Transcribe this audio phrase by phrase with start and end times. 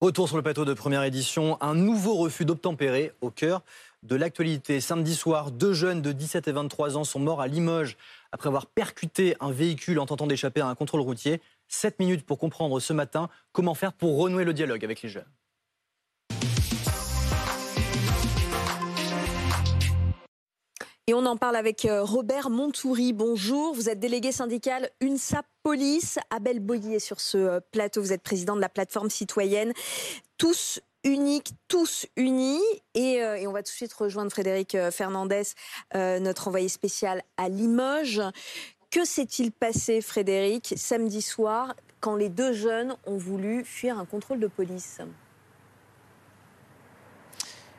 [0.00, 3.60] Retour sur le plateau de première édition, un nouveau refus d'obtempérer au cœur
[4.02, 4.80] de l'actualité.
[4.80, 7.98] Samedi soir, deux jeunes de 17 et 23 ans sont morts à Limoges
[8.32, 11.42] après avoir percuté un véhicule en tentant d'échapper à un contrôle routier.
[11.68, 15.28] Sept minutes pour comprendre ce matin comment faire pour renouer le dialogue avec les jeunes.
[21.10, 23.12] Et on en parle avec euh, Robert Montoury.
[23.12, 26.20] Bonjour, vous êtes délégué syndical UNSA Police.
[26.30, 29.72] Abel Boyer sur ce euh, plateau, vous êtes président de la plateforme citoyenne.
[30.38, 32.62] Tous uniques, tous unis.
[32.94, 35.42] Et, euh, on va tout de suite rejoindre Frédéric Fernandez,
[35.96, 38.22] notre envoyé spécial à Limoges.
[38.92, 44.38] Que s'est-il passé, Frédéric, samedi soir, quand les deux jeunes ont voulu fuir un contrôle
[44.38, 45.00] de police?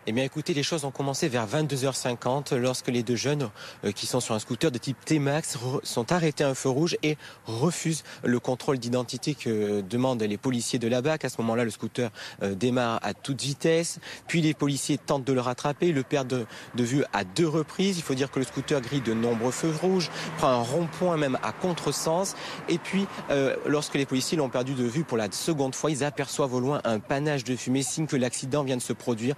[0.07, 3.51] Eh bien, écoutez, les choses ont commencé vers 22h50 lorsque les deux jeunes
[3.85, 6.97] euh, qui sont sur un scooter de type T-Max sont arrêtés à un feu rouge
[7.03, 11.25] et refusent le contrôle d'identité que demandent les policiers de la BAC.
[11.25, 12.09] À ce moment-là, le scooter
[12.41, 13.99] euh, démarre à toute vitesse.
[14.27, 17.99] Puis les policiers tentent de le rattraper, le perdent de, vue à deux reprises.
[17.99, 21.37] Il faut dire que le scooter grille de nombreux feux rouges, prend un rond-point même
[21.43, 22.35] à contresens.
[22.69, 26.03] Et puis, euh, lorsque les policiers l'ont perdu de vue pour la seconde fois, ils
[26.03, 29.35] aperçoivent au loin un panache de fumée, signe que l'accident vient de se produire.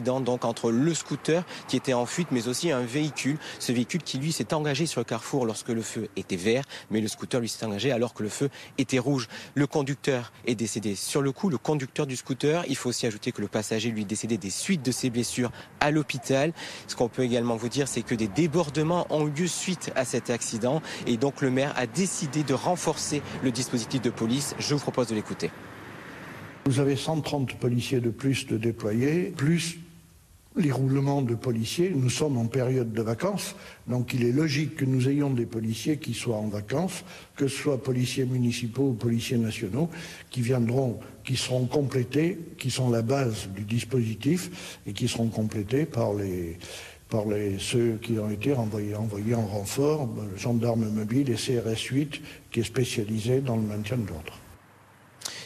[0.00, 3.38] Donc entre le scooter qui était en fuite, mais aussi un véhicule.
[3.58, 7.00] Ce véhicule qui lui s'est engagé sur le carrefour lorsque le feu était vert, mais
[7.00, 9.28] le scooter lui s'est engagé alors que le feu était rouge.
[9.54, 11.48] Le conducteur est décédé sur le coup.
[11.48, 14.50] Le conducteur du scooter, il faut aussi ajouter que le passager lui est décédé des
[14.50, 16.52] suites de ses blessures à l'hôpital.
[16.86, 20.04] Ce qu'on peut également vous dire, c'est que des débordements ont eu lieu suite à
[20.04, 24.54] cet accident et donc le maire a décidé de renforcer le dispositif de police.
[24.58, 25.50] Je vous propose de l'écouter.
[26.66, 29.78] Vous avez 130 policiers de plus de déployés, plus
[30.58, 31.92] les roulements de policiers.
[31.94, 33.54] Nous sommes en période de vacances,
[33.86, 37.04] donc il est logique que nous ayons des policiers qui soient en vacances,
[37.36, 39.88] que ce soit policiers municipaux ou policiers nationaux,
[40.30, 45.86] qui viendront, qui seront complétés, qui sont la base du dispositif et qui seront complétés
[45.86, 46.58] par les
[47.58, 52.64] ceux qui ont été envoyés, envoyés en renfort, gendarmes mobiles et CRS 8, qui est
[52.64, 54.34] spécialisé dans le maintien de l'ordre.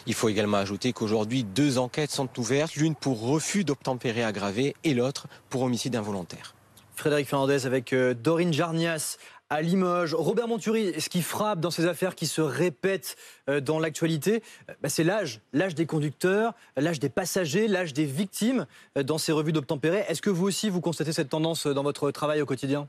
[0.06, 4.94] Il faut également ajouter qu'aujourd'hui, deux enquêtes sont ouvertes, l'une pour refus d'obtempérer aggravé et
[4.94, 6.54] l'autre pour homicide involontaire.
[6.94, 9.16] Frédéric Fernandez avec euh, Dorine Jarnias
[9.50, 10.14] à Limoges.
[10.14, 13.16] Robert Montury, ce qui frappe dans ces affaires qui se répètent
[13.48, 15.40] euh, dans l'actualité, euh, bah, c'est l'âge.
[15.52, 20.04] L'âge des conducteurs, l'âge des passagers, l'âge des victimes dans ces revues d'obtempérer.
[20.08, 22.88] Est-ce que vous aussi, vous constatez cette tendance dans votre travail au quotidien?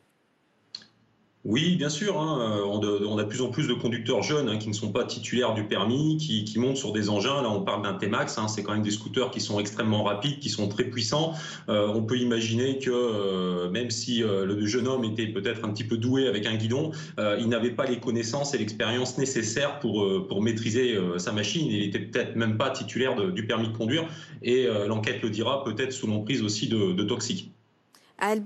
[1.46, 2.22] Oui, bien sûr.
[2.22, 2.62] Hein.
[2.66, 5.54] On, a de plus en plus de conducteurs jeunes hein, qui ne sont pas titulaires
[5.54, 7.42] du permis, qui, montent sur des engins.
[7.42, 8.38] Là, on parle d'un T-Max.
[8.38, 8.48] Hein.
[8.48, 11.34] C'est quand même des scooters qui sont extrêmement rapides, qui sont très puissants.
[11.68, 15.74] Euh, on peut imaginer que euh, même si euh, le jeune homme était peut-être un
[15.74, 20.28] petit peu doué avec un guidon, il n'avait pas les connaissances et l'expérience nécessaires pour,
[20.28, 21.68] pour maîtriser sa machine.
[21.68, 24.06] Il était peut-être même pas titulaire du permis de conduire.
[24.42, 27.52] Et l'enquête le dira, peut-être sous l'emprise aussi de, de toxiques.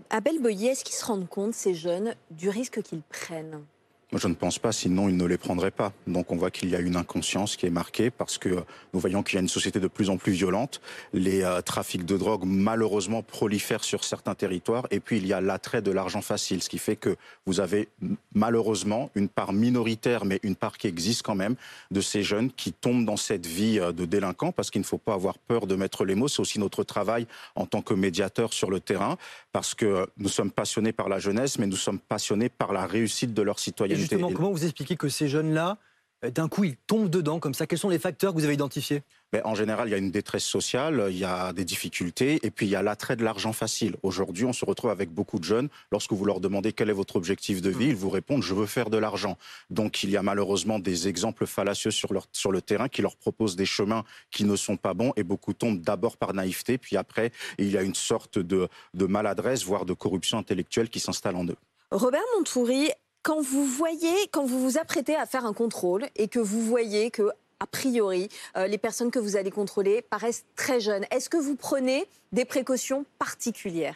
[0.10, 3.64] Abel Boyer, est-ce qu'ils se rendent compte, ces jeunes, du risque qu'ils prennent?
[4.14, 5.92] Je ne pense pas, sinon ils ne les prendraient pas.
[6.08, 8.64] Donc on voit qu'il y a une inconscience qui est marquée parce que
[8.94, 10.80] nous voyons qu'il y a une société de plus en plus violente.
[11.12, 15.42] Les euh, trafics de drogue malheureusement prolifèrent sur certains territoires et puis il y a
[15.42, 17.90] l'attrait de l'argent facile, ce qui fait que vous avez
[18.34, 21.56] malheureusement une part minoritaire, mais une part qui existe quand même,
[21.92, 24.98] de ces jeunes qui tombent dans cette vie euh, de délinquants parce qu'il ne faut
[24.98, 26.30] pas avoir peur de mettre les mots.
[26.30, 29.18] C'est aussi notre travail en tant que médiateur sur le terrain
[29.52, 33.34] parce que nous sommes passionnés par la jeunesse, mais nous sommes passionnés par la réussite
[33.34, 35.78] de leurs citoyens justement, comment vous expliquez que ces jeunes-là,
[36.24, 37.68] euh, d'un coup, ils tombent dedans comme ça?
[37.68, 39.04] Quels sont les facteurs que vous avez identifiés?
[39.34, 42.50] Mais en général, il y a une détresse sociale, il y a des difficultés, et
[42.50, 43.98] puis il y a l'attrait de l'argent facile.
[44.02, 45.68] Aujourd'hui, on se retrouve avec beaucoup de jeunes.
[45.92, 47.90] Lorsque vous leur demandez quel est votre objectif de vie, mmh.
[47.90, 49.38] ils vous répondent je veux faire de l'argent.
[49.70, 53.18] Donc il y a malheureusement des exemples fallacieux sur, leur, sur le terrain qui leur
[53.18, 56.96] proposent des chemins qui ne sont pas bons, et beaucoup tombent d'abord par naïveté, puis
[56.96, 61.36] après, il y a une sorte de, de maladresse, voire de corruption intellectuelle qui s'installe
[61.36, 61.58] en eux.
[61.92, 62.90] Robert Montoury,
[63.24, 67.12] quand vous voyez, quand vous vous apprêtez à faire un contrôle et que vous voyez
[67.12, 67.30] que
[67.60, 71.06] a priori, euh, les personnes que vous allez contrôler paraissent très jeunes.
[71.12, 73.96] Est-ce que vous prenez des précautions particulières?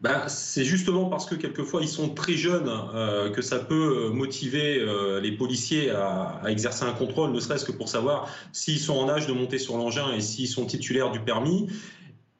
[0.00, 4.78] Ben, c'est justement parce que quelquefois ils sont très jeunes euh, que ça peut motiver
[4.78, 9.08] euh, les policiers à, exercer un contrôle, ne serait-ce que pour savoir s'ils sont en
[9.08, 11.68] âge de monter sur l'engin et s'ils sont titulaires du permis.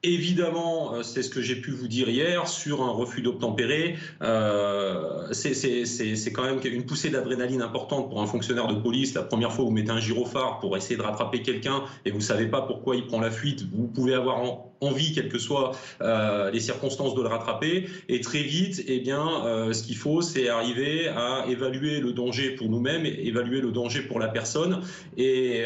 [0.07, 3.95] Évidemment, euh, c'est ce que j'ai pu vous dire hier sur un refus d'obtempérer.
[4.21, 9.15] Euh, c'est quand même une poussée d'adrénaline importante pour un fonctionnaire de police.
[9.15, 12.23] La première fois, vous mettez un gyrophare pour essayer de rattraper quelqu'un et vous ne
[12.23, 13.65] savez pas pourquoi il prend la fuite.
[13.73, 14.43] Vous pouvez avoir
[14.85, 17.87] envie, quelles que soient les circonstances, de le rattraper.
[18.09, 19.25] Et très vite, eh bien,
[19.71, 24.19] ce qu'il faut, c'est arriver à évaluer le danger pour nous-mêmes, évaluer le danger pour
[24.19, 24.81] la personne
[25.17, 25.63] et,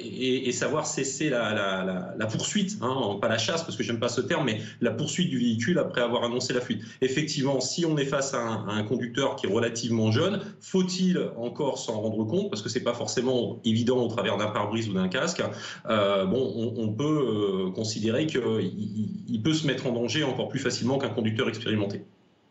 [0.00, 4.46] et, savoir cesser la, poursuite, hein, pas la chasse parce que j'aime pas ce terme,
[4.46, 6.82] mais la poursuite du véhicule après avoir annoncé la fuite.
[7.00, 12.00] Effectivement, si on est face à un, conducteur qui est relativement jeune, faut-il encore s'en
[12.00, 12.50] rendre compte?
[12.50, 15.42] Parce que c'est pas forcément évident au travers d'un pare-brise ou d'un casque.
[15.88, 18.26] Euh, bon, on, peut euh, considérer
[18.58, 22.02] qu'il peut se mettre en danger encore plus facilement qu'un conducteur expérimenté.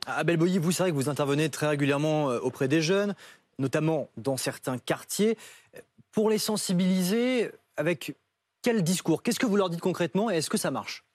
[0.06, 3.16] Abel Boyi, vous savez que vous intervenez très régulièrement euh, auprès des jeunes,
[3.60, 5.38] notamment dans certains quartiers,
[6.12, 8.16] pour les sensibiliser avec
[8.62, 9.24] quel discours?
[9.24, 11.06] Qu'est-ce que vous leur dites concrètement et est-ce que ça marche?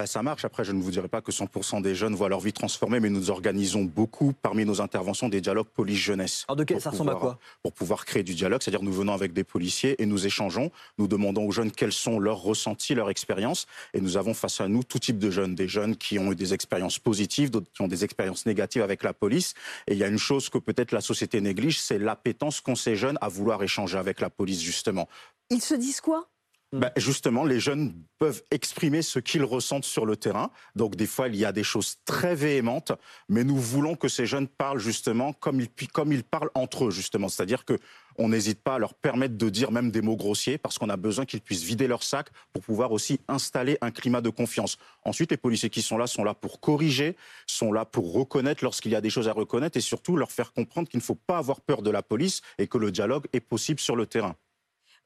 [0.00, 0.46] Bah, ça marche.
[0.46, 3.10] Après, je ne vous dirai pas que 100% des jeunes voient leur vie transformée, mais
[3.10, 6.46] nous organisons beaucoup parmi nos interventions des dialogues police-jeunesse.
[6.48, 7.38] Alors de quel, ça ressemble à quoi?
[7.62, 11.06] Pour pouvoir créer du dialogue, c'est-à-dire nous venons avec des policiers et nous échangeons, nous
[11.06, 14.82] demandons aux jeunes quels sont leurs ressentis, leurs expériences, et nous avons face à nous
[14.84, 17.88] tout type de jeunes, des jeunes qui ont eu des expériences positives, d'autres qui ont
[17.88, 19.52] des expériences négatives avec la police.
[19.86, 22.96] Et il y a une chose que peut-être la société néglige, c'est l'appétence qu'ont ces
[22.96, 25.10] jeunes à vouloir échanger avec la police justement.
[25.50, 26.26] Ils se disent quoi?
[26.72, 30.52] Bah, justement, les jeunes peuvent exprimer ce qu'ils ressentent sur le terrain.
[30.76, 32.92] Donc des fois, il y a des choses très véhémentes,
[33.28, 37.28] mais nous voulons que ces jeunes parlent justement comme ils, parlent entre eux, justement.
[37.28, 37.76] C'est-à-dire que
[38.18, 40.96] on n'hésite pas à leur permettre de dire même des mots grossiers parce qu'on a
[40.96, 44.78] besoin qu'ils puissent vider leur sac pour pouvoir aussi installer un climat de confiance.
[45.04, 47.16] Ensuite, les policiers qui sont là sont là pour corriger,
[47.48, 50.52] sont là pour reconnaître lorsqu'il y a des choses à reconnaître et surtout leur faire
[50.52, 53.40] comprendre qu'il ne faut pas avoir peur de la police et que le dialogue est
[53.40, 54.36] possible sur le terrain.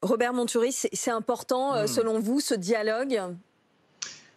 [0.05, 1.87] Robert Monturis, c'est important, euh, hmm.
[1.87, 3.21] selon vous, ce dialogue?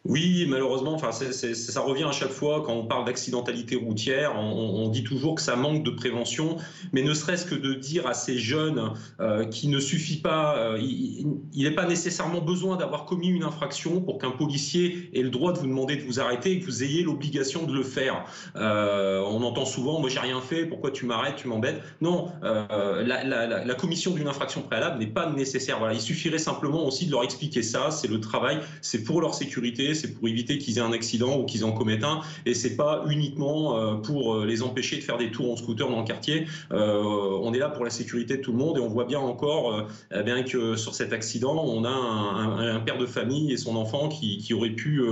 [0.04, 5.34] Oui, malheureusement, ça revient à chaque fois quand on parle d'accidentalité routière, on, dit toujours
[5.34, 6.56] que ça manque de prévention,
[6.92, 10.78] mais ne serait-ce que de dire à ces jeunes euh, qu'il ne suffit pas, euh,
[10.80, 15.52] il n'est pas nécessairement besoin d'avoir commis une infraction pour qu'un policier ait le droit
[15.52, 18.24] de vous demander de vous arrêter et que vous ayez l'obligation de le faire.
[18.56, 21.82] Euh, on entend souvent, moi j'ai rien fait, pourquoi tu m'arrêtes, tu m'embêtes?
[22.00, 25.78] Non, la, la, commission d'une infraction préalable n'est pas nécessaire.
[25.92, 27.90] Il suffirait simplement aussi de leur expliquer ça.
[27.90, 31.44] C'est le travail, c'est pour leur sécurité c'est pour éviter qu'ils aient un accident ou
[31.44, 35.18] qu'ils en commettent un, et c'est pas uniquement euh, pour euh, les empêcher de faire
[35.18, 36.46] des tours en scooter dans le quartier.
[36.72, 37.02] Euh,
[37.42, 39.86] on est là pour la sécurité de tout le monde et on voit bien encore
[40.14, 44.08] eh bien que sur cet accident, on a un, père de famille et son enfant
[44.08, 45.02] qui, qui aurait pu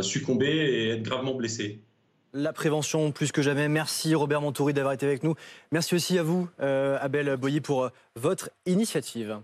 [0.00, 1.80] succomber et être gravement blessé.
[2.32, 3.68] La prévention plus que jamais.
[3.68, 5.34] Merci Robert Montouri d'avoir été avec nous.
[5.70, 9.38] Merci aussi à vous, Abel Boyer, pour votre initiative.